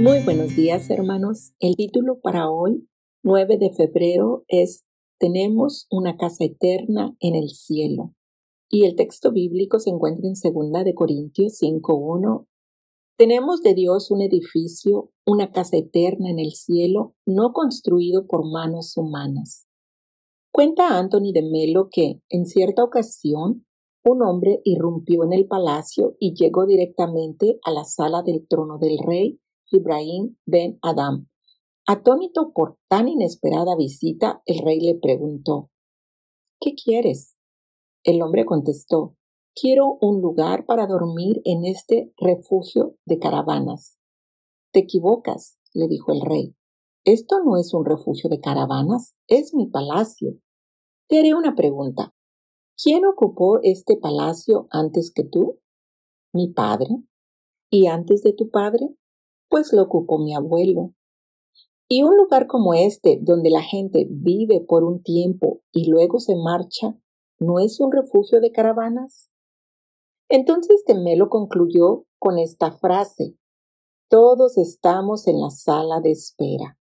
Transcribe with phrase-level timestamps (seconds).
[0.00, 1.52] Muy buenos días hermanos.
[1.60, 2.88] El título para hoy,
[3.22, 4.82] 9 de febrero, es
[5.18, 8.14] Tenemos una casa eterna en el cielo.
[8.70, 12.46] Y el texto bíblico se encuentra en 2 de Corintios 5.1.
[13.18, 18.96] Tenemos de Dios un edificio, una casa eterna en el cielo, no construido por manos
[18.96, 19.66] humanas.
[20.50, 23.66] Cuenta Anthony de Melo que, en cierta ocasión,
[24.02, 28.96] un hombre irrumpió en el palacio y llegó directamente a la sala del trono del
[29.06, 29.38] rey
[29.70, 31.28] Ibrahim Ben Adam.
[31.86, 35.70] Atónito por tan inesperada visita, el rey le preguntó,
[36.60, 37.36] ¿Qué quieres?
[38.04, 39.16] El hombre contestó,
[39.54, 43.98] Quiero un lugar para dormir en este refugio de caravanas.
[44.72, 46.54] Te equivocas, le dijo el rey.
[47.04, 50.38] Esto no es un refugio de caravanas, es mi palacio.
[51.08, 52.14] Te haré una pregunta.
[52.80, 55.58] ¿Quién ocupó este palacio antes que tú?
[56.32, 57.02] Mi padre.
[57.70, 58.96] ¿Y antes de tu padre?
[59.50, 60.94] Pues lo ocupó mi abuelo.
[61.88, 66.36] Y un lugar como este, donde la gente vive por un tiempo y luego se
[66.36, 66.96] marcha,
[67.40, 69.28] ¿no es un refugio de caravanas?
[70.28, 73.34] Entonces Temelo concluyó con esta frase,
[74.08, 76.78] todos estamos en la sala de espera.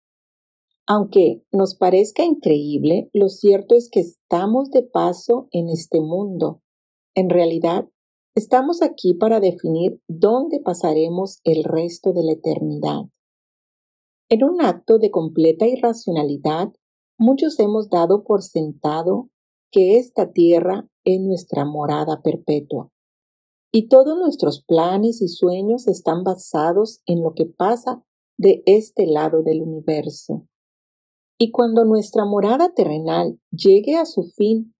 [0.88, 6.62] Aunque nos parezca increíble, lo cierto es que estamos de paso en este mundo.
[7.14, 7.88] En realidad,
[8.36, 13.04] Estamos aquí para definir dónde pasaremos el resto de la eternidad.
[14.28, 16.70] En un acto de completa irracionalidad,
[17.18, 19.30] muchos hemos dado por sentado
[19.72, 22.90] que esta tierra es nuestra morada perpetua.
[23.72, 28.04] Y todos nuestros planes y sueños están basados en lo que pasa
[28.36, 30.46] de este lado del universo.
[31.38, 34.74] Y cuando nuestra morada terrenal llegue a su fin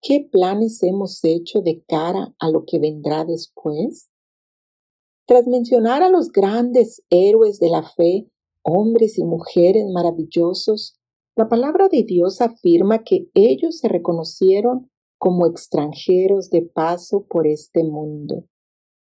[0.00, 4.08] ¿Qué planes hemos hecho de cara a lo que vendrá después?
[5.26, 8.30] Tras mencionar a los grandes héroes de la fe,
[8.62, 10.98] hombres y mujeres maravillosos,
[11.36, 17.82] la palabra de Dios afirma que ellos se reconocieron como extranjeros de paso por este
[17.82, 18.44] mundo.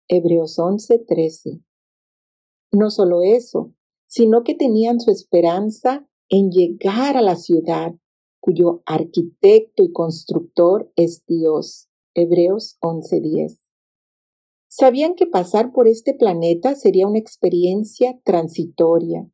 [0.10, 1.64] Hebreos 11:13.
[2.74, 3.74] No solo eso,
[4.06, 7.94] sino que tenían su esperanza en llegar a la ciudad
[8.44, 11.88] cuyo arquitecto y constructor es Dios.
[12.14, 13.72] Hebreos 11:10.
[14.68, 19.32] Sabían que pasar por este planeta sería una experiencia transitoria.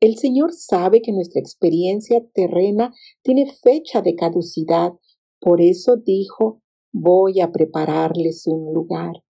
[0.00, 4.92] El Señor sabe que nuestra experiencia terrena tiene fecha de caducidad,
[5.40, 6.60] por eso dijo,
[6.92, 9.24] voy a prepararles un lugar.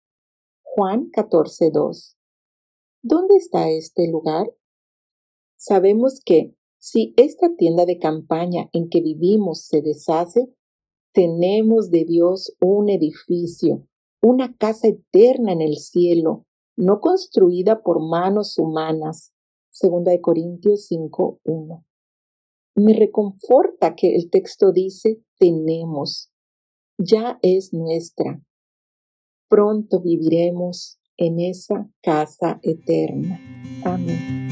[0.62, 2.16] Juan 14:2.
[3.02, 4.50] ¿Dónde está este lugar?
[5.56, 6.55] Sabemos que
[6.86, 10.54] si esta tienda de campaña en que vivimos se deshace,
[11.12, 13.88] tenemos de Dios un edificio,
[14.22, 19.32] una casa eterna en el cielo, no construida por manos humanas.
[19.68, 21.84] Segunda de Corintios 5.1.
[22.76, 26.30] Me reconforta que el texto dice tenemos,
[26.98, 28.40] ya es nuestra.
[29.48, 33.40] Pronto viviremos en esa casa eterna.
[33.84, 34.45] Amén.